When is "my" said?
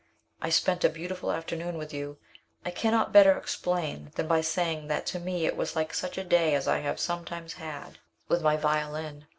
8.41-8.57